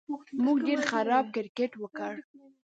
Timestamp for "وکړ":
1.77-2.13